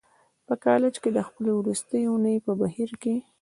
[0.47, 3.15] په کالج کې د خپلې وروستۍ اونۍ په بهیر کې